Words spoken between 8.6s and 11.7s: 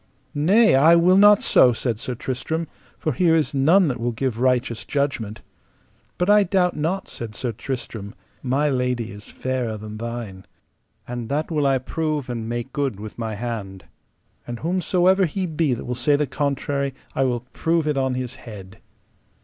lady is fairer than thine, and that will